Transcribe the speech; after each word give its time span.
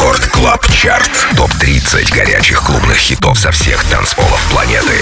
Record 0.00 0.26
Club 0.28 0.66
Chart. 0.72 1.10
Топ-30 1.36 2.14
горячих 2.14 2.62
клубных 2.62 2.96
хитов 2.96 3.38
со 3.38 3.52
всех 3.52 3.84
танцполов 3.84 4.42
планеты. 4.50 4.94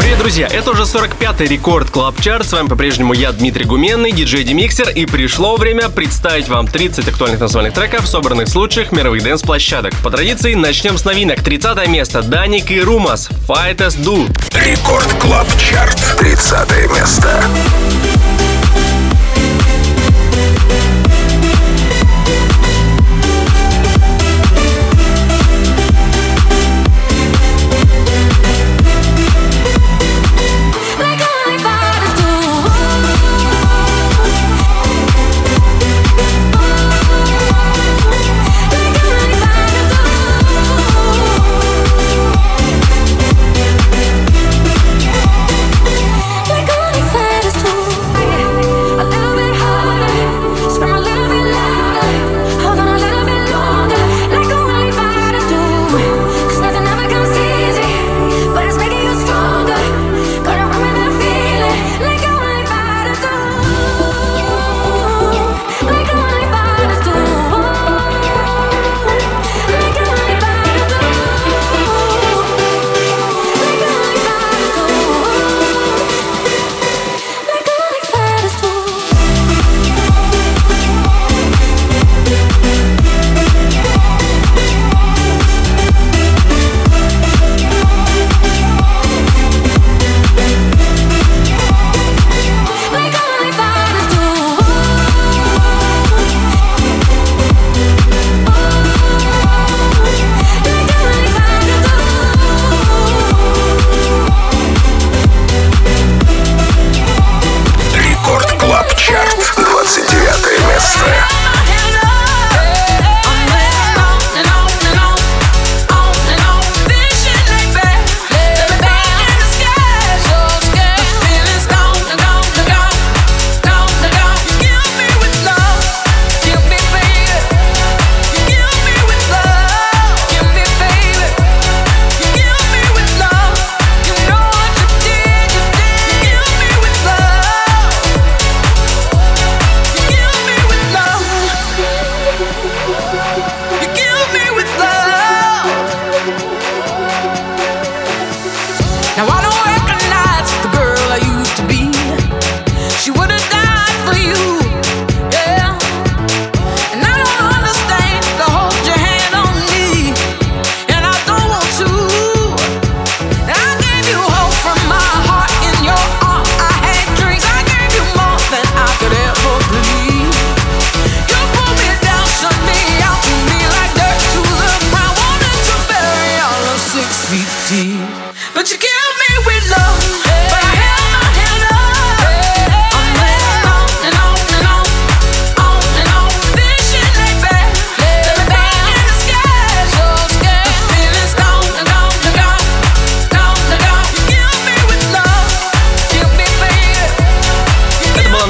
Привет, 0.00 0.18
друзья! 0.18 0.48
Это 0.48 0.72
уже 0.72 0.82
45-й 0.82 1.46
Record 1.46 1.90
Club 1.90 2.20
Chart. 2.20 2.44
С 2.44 2.52
вами 2.52 2.66
по-прежнему 2.66 3.14
я, 3.14 3.30
Дмитрий 3.30 3.64
Гуменный, 3.64 4.10
DJ 4.10 4.42
DeMixer. 4.42 4.88
И 4.88 5.06
пришло 5.06 5.56
время 5.56 5.90
представить 5.90 6.48
вам 6.48 6.66
30 6.66 7.06
актуальных 7.06 7.38
танцевальных 7.38 7.72
треков, 7.72 8.08
собранных 8.08 8.48
с 8.48 8.56
лучших 8.56 8.90
мировых 8.90 9.22
dance 9.22 9.42
-площадок. 9.42 9.94
По 10.02 10.10
традиции, 10.10 10.54
начнем 10.54 10.98
с 10.98 11.04
новинок. 11.04 11.40
30 11.40 11.86
место. 11.86 12.22
Даник 12.22 12.72
и 12.72 12.80
Румас. 12.80 13.28
Fight 13.46 13.76
as 13.76 13.96
Do. 13.96 14.26
Record 14.60 15.06
Club 15.20 15.46
Chart. 15.56 16.16
30 16.18 16.90
место. 16.90 17.44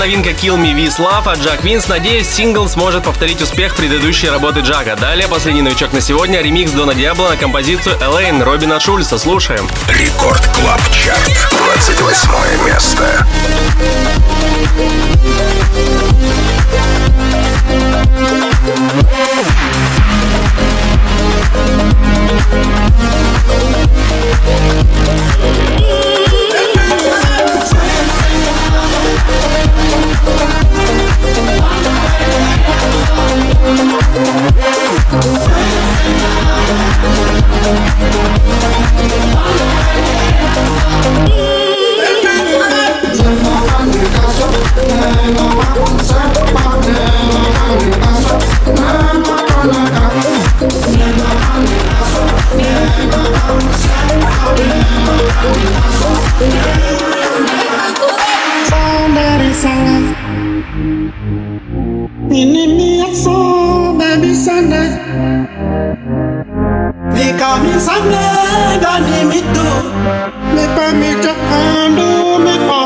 новинка 0.03 0.31
Kill 0.31 0.57
Me 0.57 0.75
With 0.75 0.99
Love 0.99 1.31
от 1.31 1.39
Jack 1.39 1.63
Wins. 1.63 1.87
Надеюсь, 1.87 2.27
сингл 2.27 2.69
сможет 2.69 3.05
повторить 3.05 3.41
успех 3.41 3.77
предыдущей 3.77 4.29
работы 4.29 4.59
Джака. 4.59 4.97
Далее 4.97 5.29
последний 5.29 5.63
новичок 5.63 5.93
на 5.93 6.01
сегодня— 6.01 6.41
ремикс 6.43 6.73
Дона 6.73 6.93
Диабло 6.93 7.29
на 7.29 7.37
композицию 7.37 7.97
Alane 8.01 8.43
Робина 8.43 8.81
Шульца. 8.81 9.17
Слушаем. 9.17 9.69
Record 9.87 10.45
Club 10.57 10.81
Chart. 10.91 11.49
28 11.53 12.67
место. 12.67 13.27
Thank. 25.85 26.12
Ini 62.33 62.65
niat 62.65 63.13
saya 63.13 63.62
Sunday, 64.13 64.29
me 64.29 64.35
Sunday. 64.35 64.89
Me 67.15 67.39
come 67.39 67.63
me 67.63 67.79
Sunday, 67.79 68.79
don't 68.83 69.05
me 69.25 69.41
do. 69.55 69.69
Me 70.55 70.67
permit 70.77 71.25
me 72.45 72.59
pa. 72.69 72.82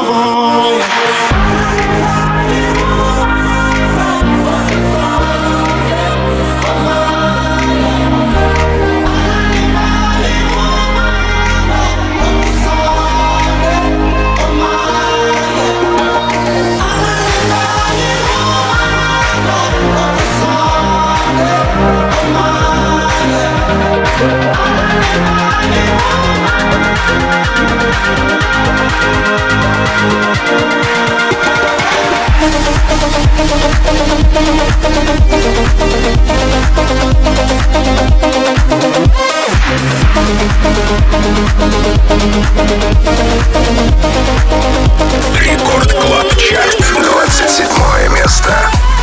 Рекорд 45.38 45.92
Клаб 45.92 46.34
Чарт, 46.38 46.78
27 46.80 48.08
место. 48.14 48.95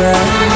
Yeah. 0.00 0.49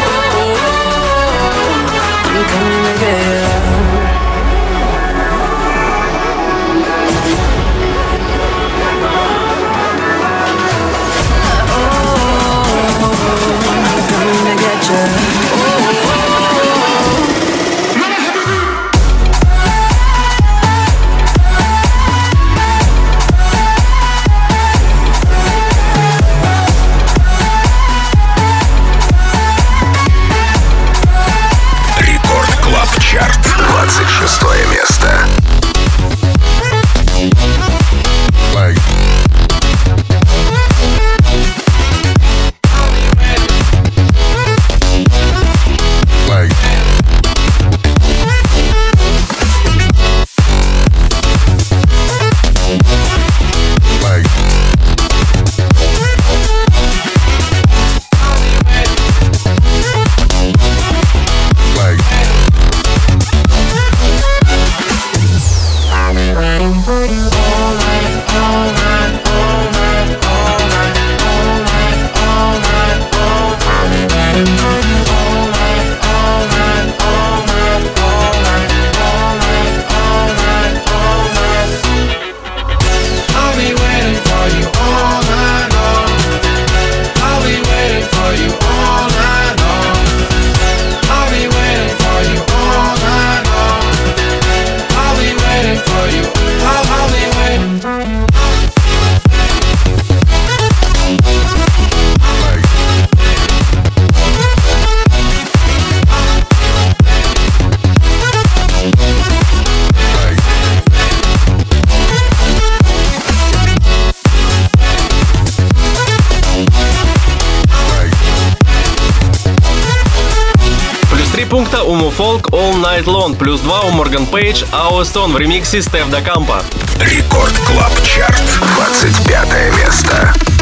Night 121.45 123.05
Long, 123.05 123.37
плюс 123.37 123.61
2 123.61 123.81
у 123.83 123.91
Morgan 123.91 124.27
Page, 124.27 124.65
Ауэсон 124.73 125.33
в 125.33 125.39
ремиксе 125.39 125.83
Stef 125.83 126.09
Da 126.09 126.22
Campo. 126.22 126.63
Record 127.01 127.53
Club 127.67 127.93
Chart, 128.03 128.43
25 128.77 129.49
место. 129.77 130.54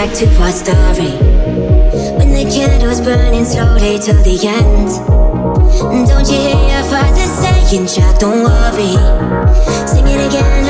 Track 0.00 0.16
to 0.16 0.26
our 0.40 0.52
story. 0.52 1.12
When 2.16 2.32
the 2.32 2.44
candle's 2.48 3.00
burning 3.00 3.44
slowly 3.44 3.98
to 3.98 4.12
the 4.24 4.36
end. 4.48 4.88
Don't 6.08 6.26
you 6.26 6.38
hear 6.40 6.62
your 6.72 6.84
father 6.88 7.26
saying, 7.40 7.86
Jack, 7.86 8.18
don't 8.18 8.42
worry. 8.42 8.96
Sing 9.86 10.06
it 10.06 10.26
again, 10.26 10.64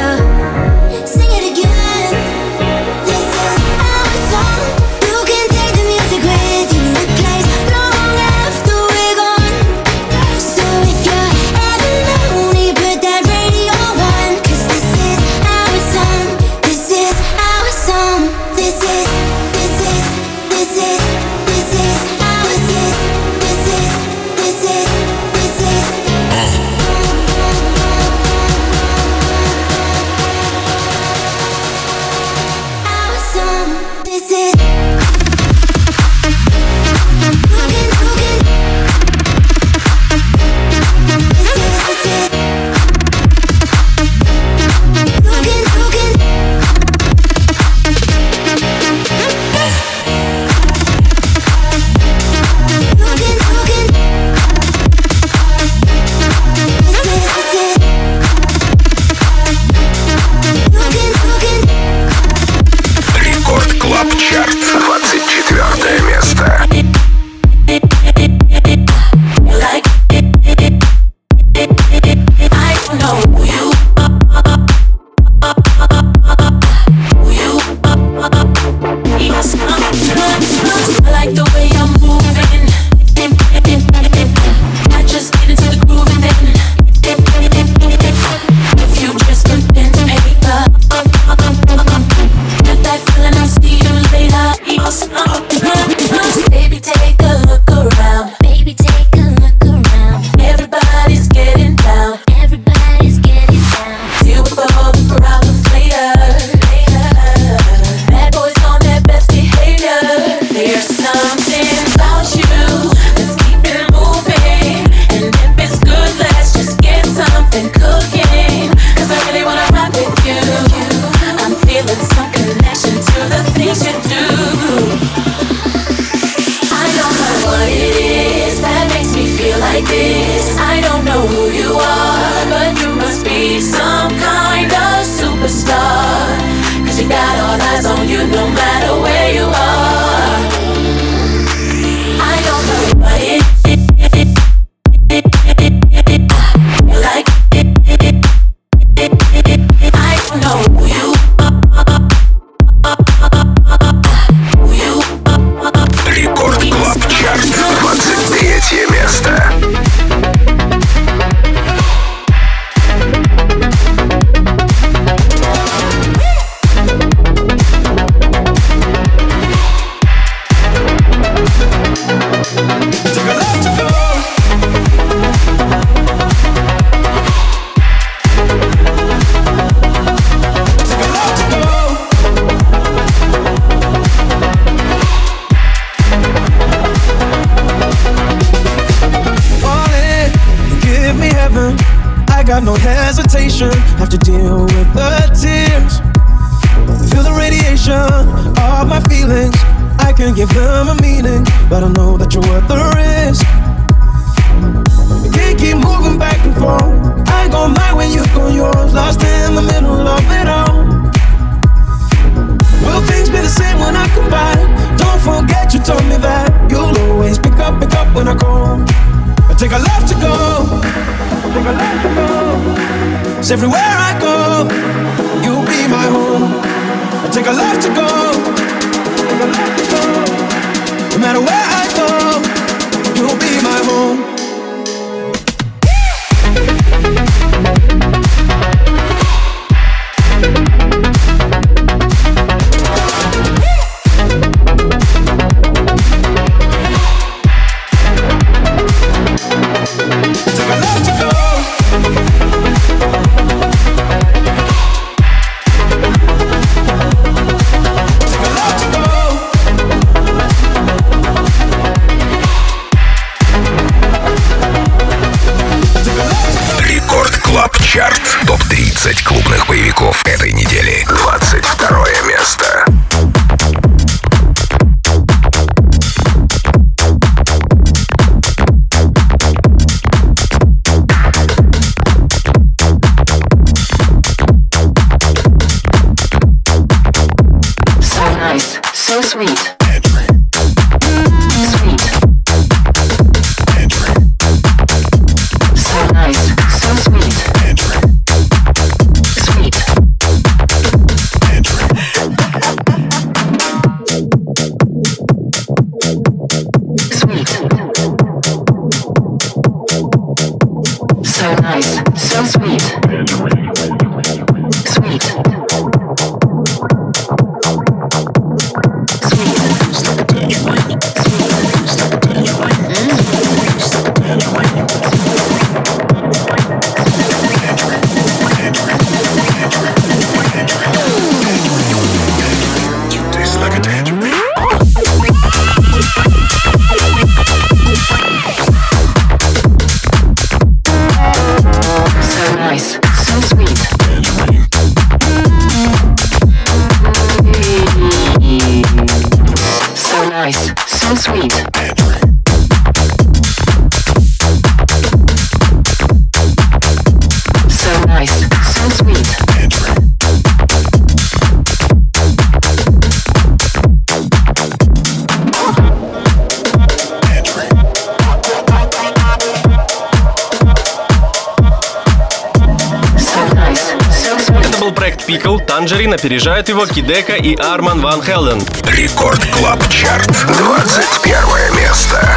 Мартин 376.10 376.26
опережают 376.26 376.68
его 376.68 376.86
Kideko 376.86 377.34
и 377.34 377.54
Armand 377.54 378.00
Van 378.00 378.20
Helden. 378.20 378.60
Record 378.84 379.44
Club 379.52 379.80
Chart. 379.88 380.28
21 380.58 381.76
место. 381.76 382.36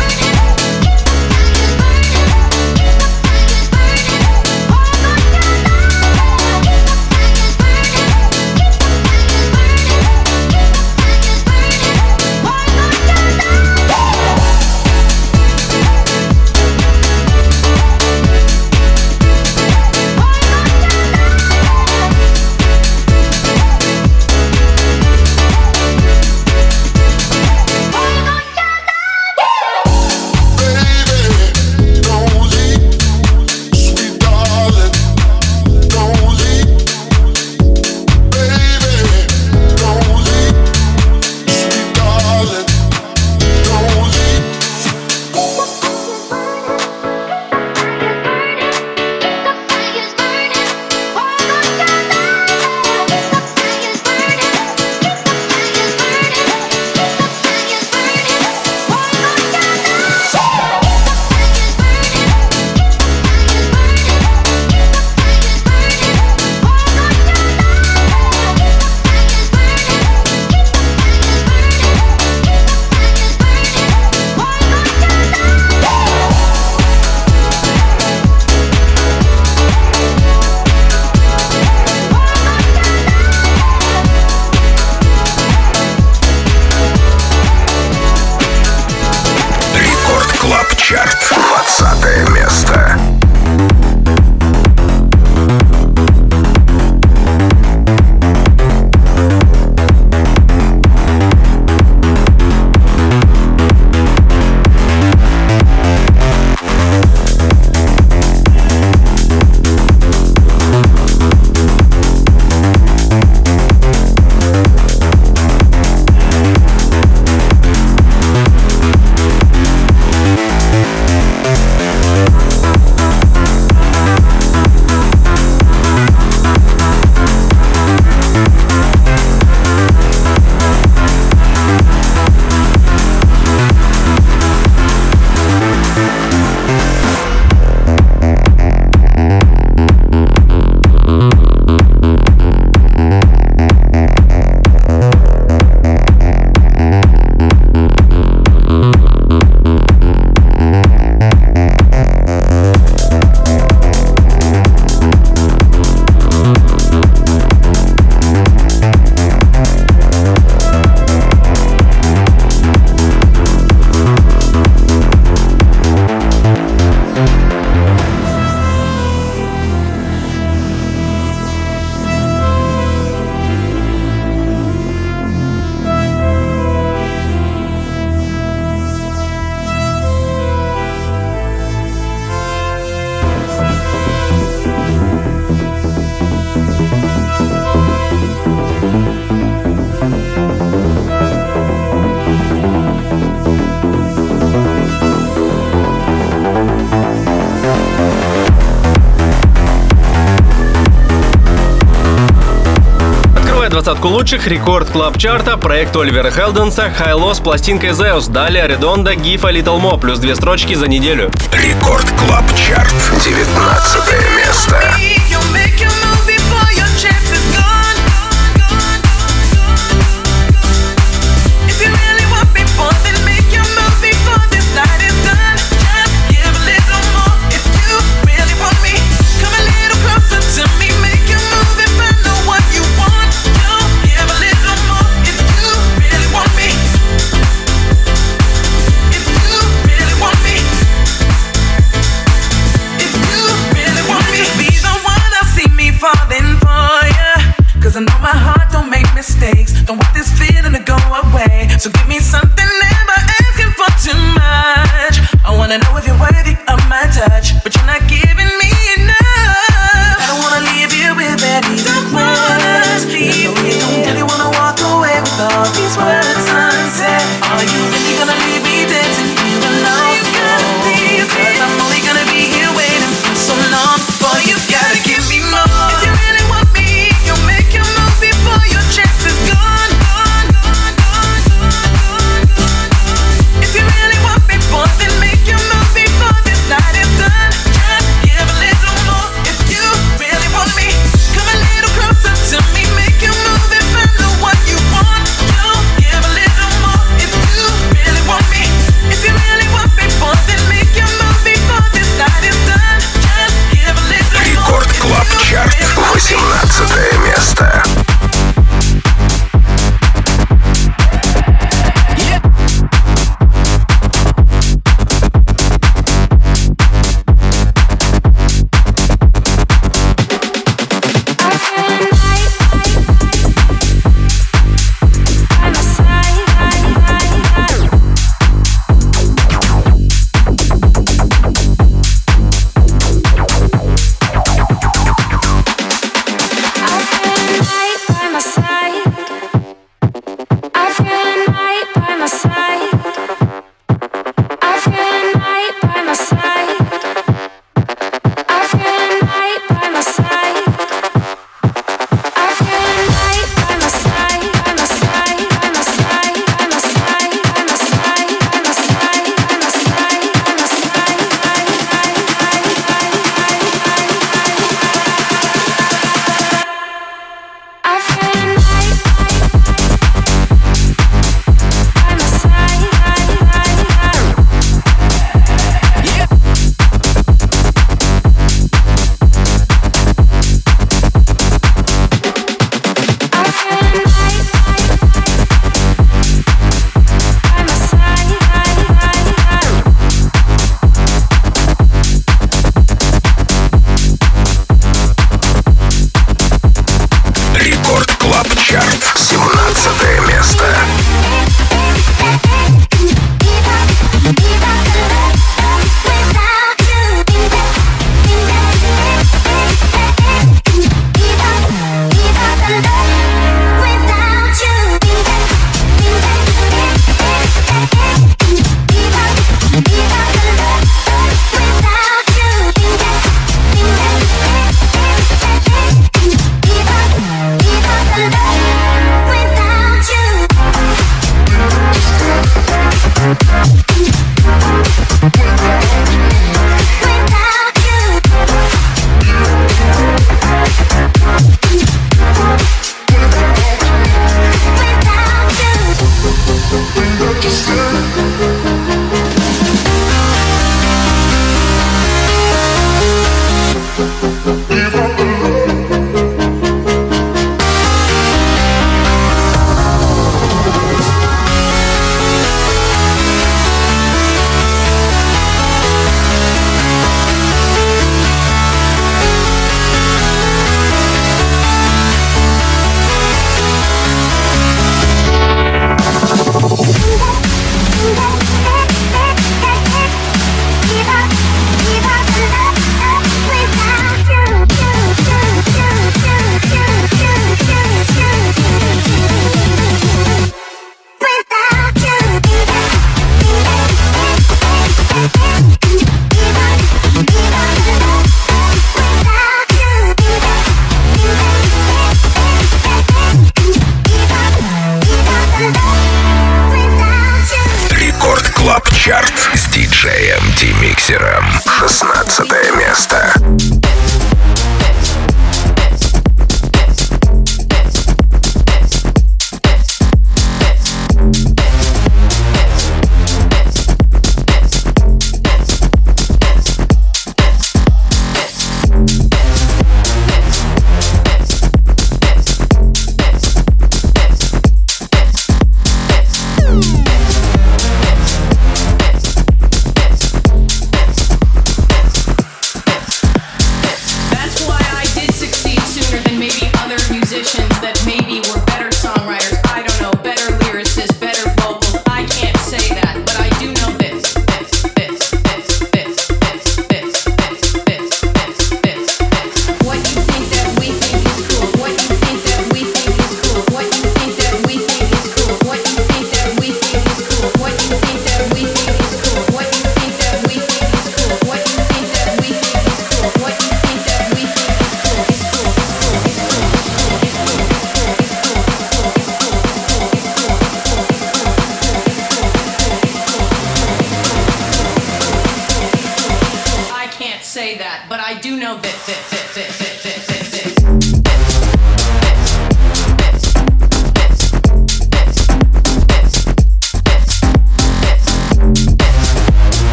Двадцатку 204.04 204.08
лучших 204.10 204.48
Record 204.48 204.90
Club 204.90 205.18
Chart 205.18 205.49
а 205.49 205.56
проект 205.56 205.96
Оливера 205.96 206.30
Хелденса 206.30 206.92
HI-LO 206.92 207.34
с 207.34 207.40
пластинкой 207.40 207.92
Zeus. 207.92 208.30
Далее 208.30 208.68
Redondo, 208.68 209.16
Гифа, 209.16 209.50
Little 209.50 209.80
Mo 209.80 210.00
плюс 210.00 210.20
две 210.20 210.36
строчки 210.36 210.74
за 210.74 210.88
неделю. 210.88 211.32
Record 211.54 212.10
Club 212.20 212.46
Chart. 212.56 212.94
19 213.24 214.14
место. 214.38 215.13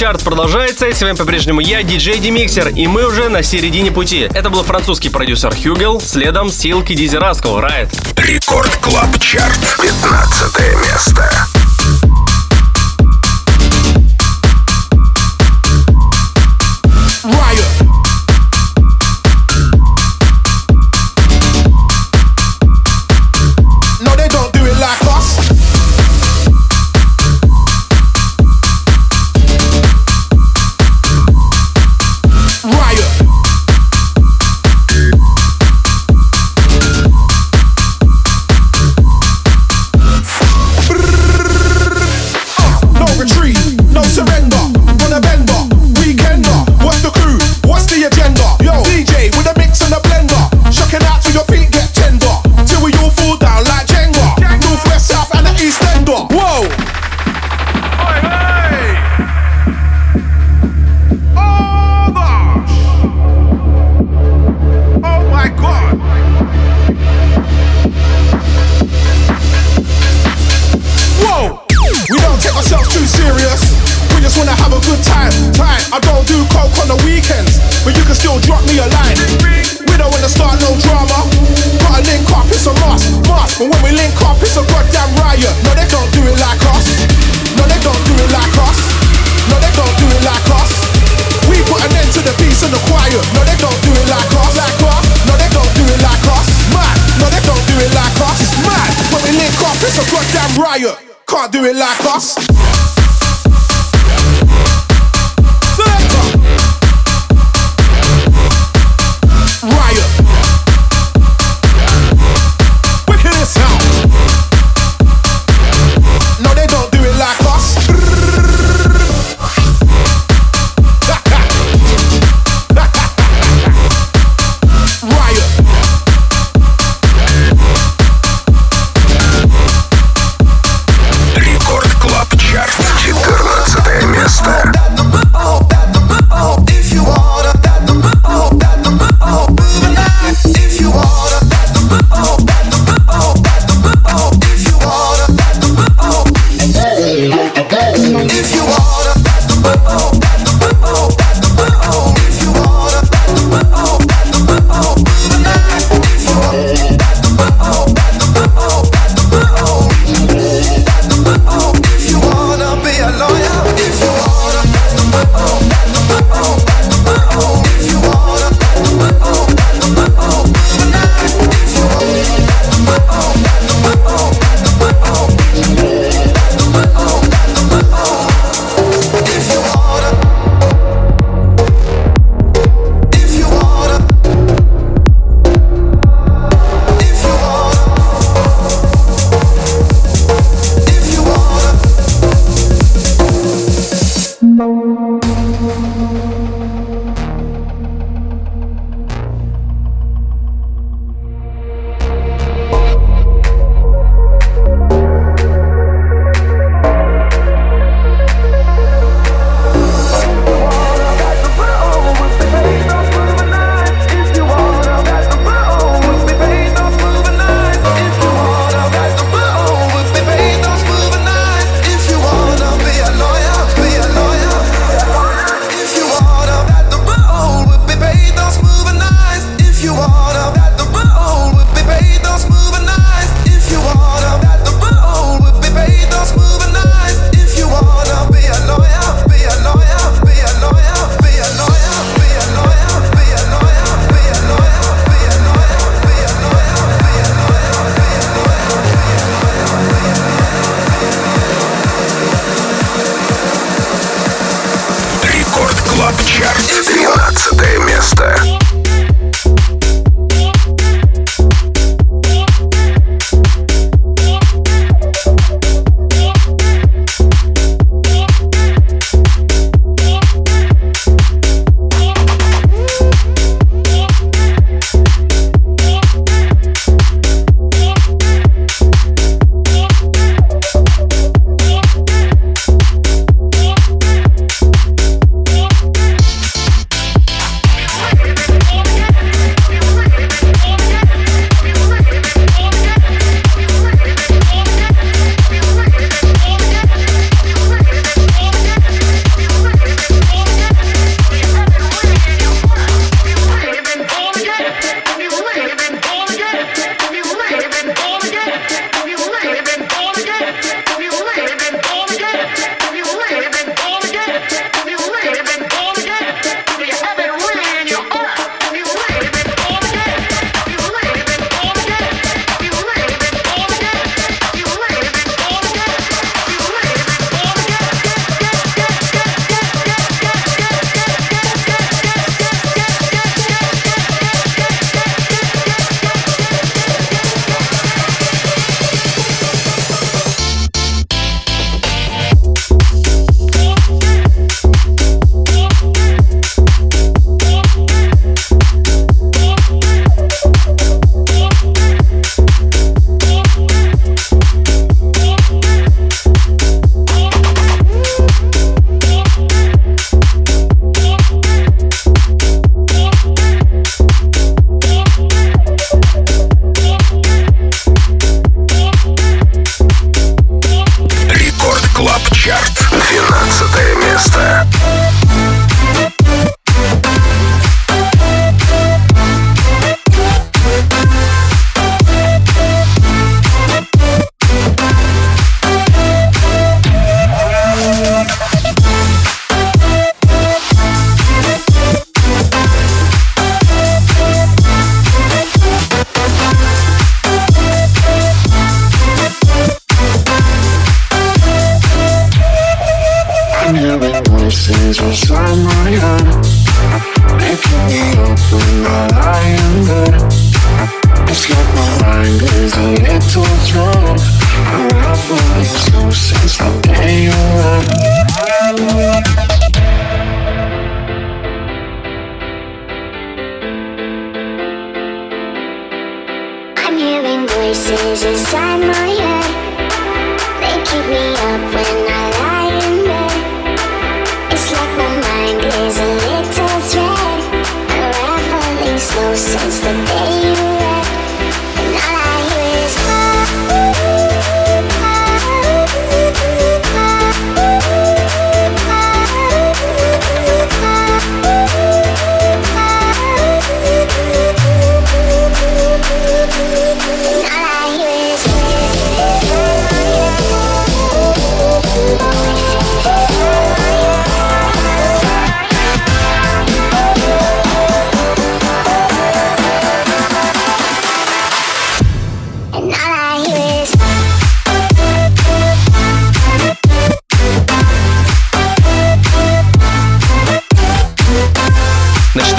Чарт 0.00 0.24
продолжается, 0.24 0.86
и 0.86 0.94
с 0.94 1.02
вами 1.02 1.14
по-прежнему 1.14 1.60
я, 1.60 1.82
диджей 1.82 2.20
Demixer, 2.20 2.68
и 2.68 2.86
мы 2.86 3.06
уже 3.06 3.28
на 3.28 3.42
середине 3.42 3.90
пути. 3.90 4.30
Это 4.32 4.48
был 4.48 4.62
французский 4.62 5.10
продюсер 5.10 5.54
Hugel, 5.54 6.00
следом 6.00 6.50
Silky 6.50 6.94
Dizzee 6.94 7.16
Rascal, 7.16 7.58
Right. 7.58 7.90
Record 8.16 8.74
Club 8.76 9.18
Chart, 9.18 9.76
15 9.78 10.58
место. 10.86 11.59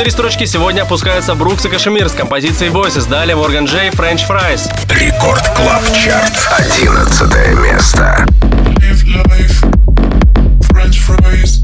четыре 0.01 0.11
строчки 0.13 0.45
сегодня 0.45 0.81
опускаются 0.81 1.35
Brooks 1.35 1.63
и 1.65 1.69
KSHMR 1.69 2.09
с 2.09 2.13
композицией 2.13 2.71
Voices. 2.71 3.07
Далее 3.07 3.35
Morgan 3.35 3.65
Jay, 3.65 3.89
French 3.89 4.27
Fries. 4.27 4.67
Record 4.89 5.47
Club 5.49 5.83
Chart. 5.93 6.33
Одиннадцатое 6.57 7.53
место. 7.53 8.25
French 10.71 10.97
fries. 11.07 11.60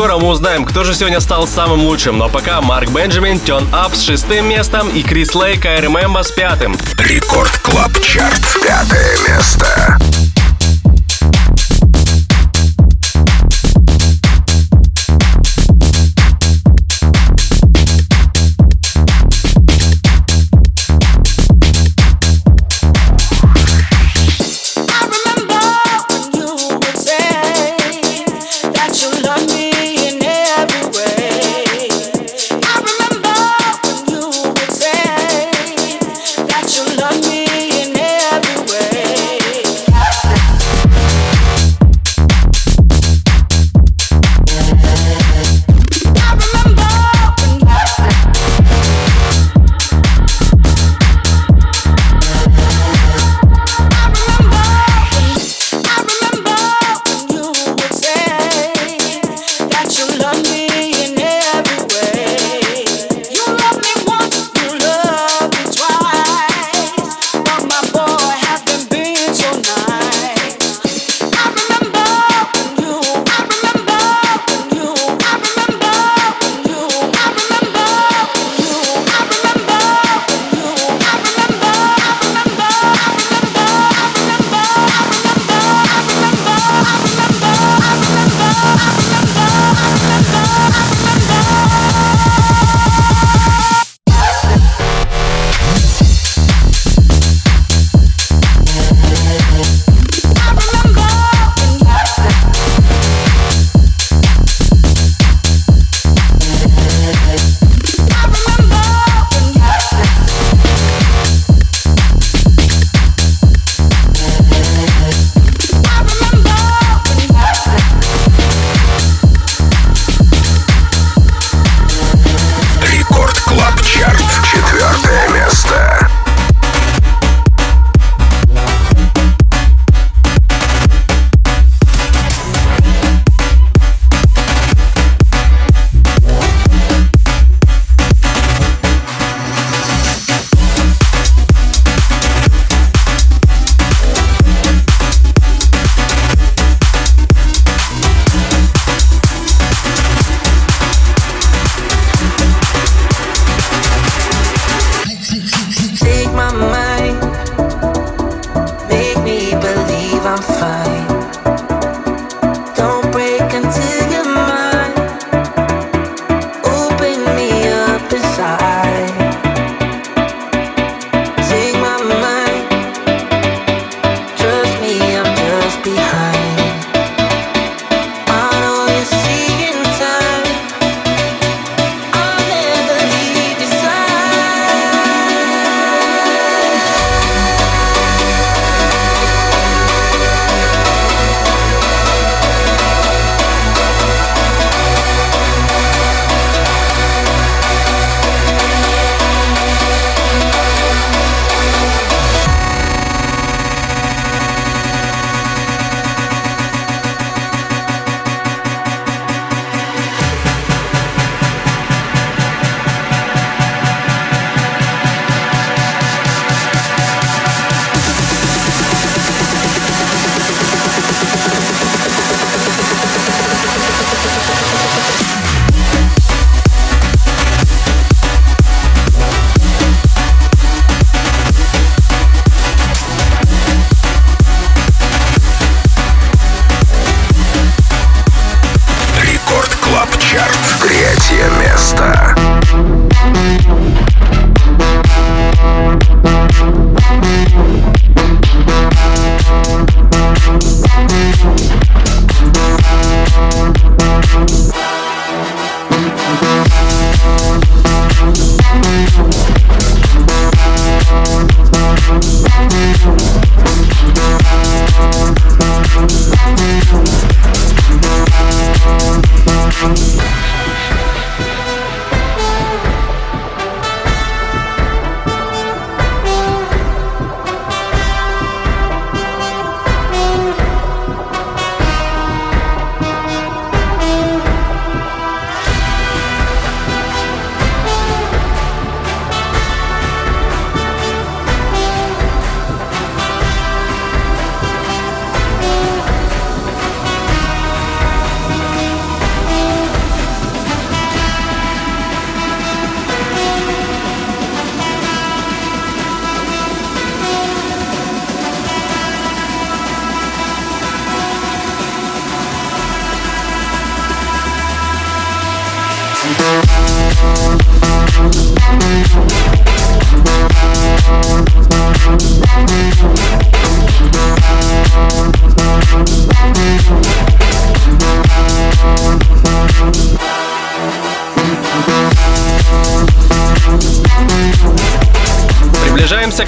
Скоро 0.00 0.16
мы 0.16 0.28
узнаем, 0.28 0.64
кто 0.64 0.82
же 0.82 0.94
сегодня 0.94 1.20
стал 1.20 1.46
самым 1.46 1.84
лучшим. 1.84 2.16
Но 2.16 2.30
пока 2.30 2.62
Mark 2.62 2.88
Benjamin, 2.88 3.36
Turn 3.36 3.68
Up 3.70 3.94
с 3.94 4.00
шестым 4.00 4.48
местом 4.48 4.88
и 4.88 5.02
Chris 5.02 5.34
Lake, 5.34 5.66
I 5.66 5.82
с 6.24 6.30
пятым. 6.30 6.74
Record 6.96 7.58
Club 7.58 7.92
Chart. 8.00 8.40
Пятое 8.62 9.18
место. 9.28 9.99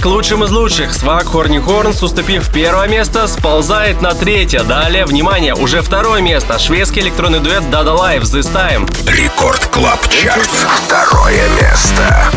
К 0.03 0.07
лучшим 0.07 0.42
из 0.42 0.50
лучших. 0.50 0.92
SWACQ 0.93 1.26
Horny 1.26 1.61
Horns, 1.61 2.03
уступив 2.03 2.53
первое 2.53 2.88
место, 2.88 3.28
сползает 3.28 4.03
на 4.03 4.14
третье. 4.14 4.64
Далее, 4.64 5.07
внимание, 5.07 5.55
уже 5.55 5.80
второе 5.80 6.20
место. 6.20 6.59
Шведский 6.59 7.00
электронный 7.00 7.38
дуэт 7.38 7.62
Dada 7.64 7.96
Life 7.96 8.22
This 8.22 8.53
Time. 8.53 8.90
Record 9.09 9.64
Club 9.66 10.01
Chart. 10.09 10.51
Второе 10.86 11.48
место. 11.61 12.32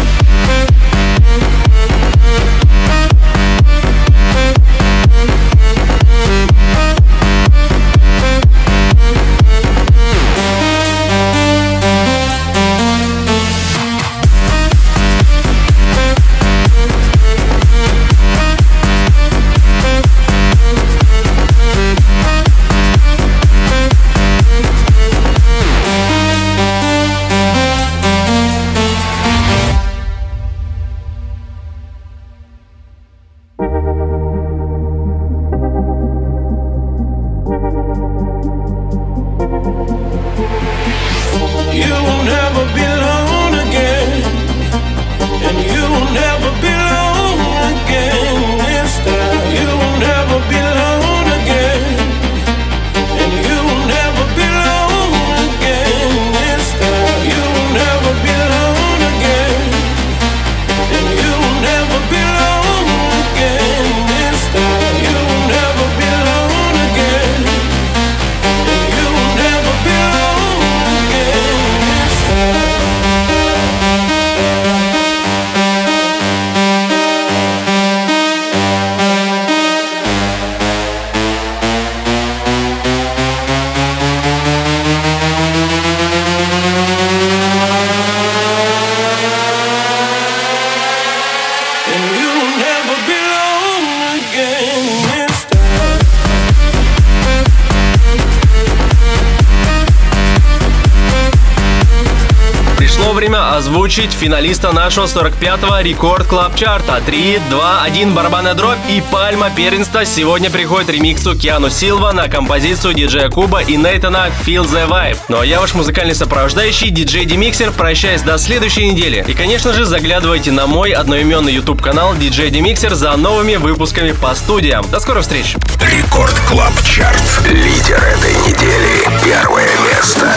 Озвучить 103.96 104.14
финалиста 104.14 104.74
нашего 104.74 105.06
45-го 105.06 105.80
Record 105.80 106.28
Club 106.28 106.56
чарта 106.56 107.02
3, 107.06 107.40
2, 107.50 107.84
1 107.84 108.14
барабанная 108.14 108.54
дробь 108.54 108.78
и 108.90 109.02
пальма 109.10 109.50
первенства 109.50 110.04
сегодня 110.04 110.50
приходит 110.50 110.90
ремиксу 110.90 111.38
Киану 111.38 111.70
Силва 111.70 112.12
на 112.12 112.28
композицию 112.28 112.94
диджея 112.94 113.30
Куба 113.30 113.62
и 113.62 113.78
Нейтана 113.78 114.32
Feel 114.46 114.64
the 114.64 114.90
Vibe. 114.90 115.18
Ну 115.30 115.40
а 115.40 115.46
я 115.46 115.62
ваш 115.62 115.74
музыкальный 115.76 116.14
сопровождающий, 116.14 116.90
диджей 116.90 117.24
Demixer, 117.26 117.72
прощаюсь 117.72 118.22
до 118.22 118.38
следующей 118.38 118.92
недели. 118.92 119.24
И 119.28 119.34
конечно 119.34 119.72
же 119.72 119.86
заглядывайте 119.86 120.52
на 120.52 120.68
мой 120.68 120.92
одноименный 120.92 121.54
YouTube 121.54 121.82
канал 121.82 122.16
DJ 122.16 122.50
Demixer 122.50 122.94
за 122.96 123.16
новыми 123.16 123.56
выпусками 123.56 124.12
по 124.12 124.36
студиям. 124.36 124.86
До 124.92 125.00
скорых 125.00 125.22
встреч! 125.22 125.56
Record 125.80 126.38
Club 126.50 126.74
Chart. 126.84 127.24
Лидер 127.50 128.04
этой 128.04 128.34
недели. 128.50 129.08
Первое 129.24 129.70
место. 129.88 130.36